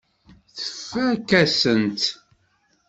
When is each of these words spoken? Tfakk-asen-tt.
Tfakk-asen-tt. 0.57 2.09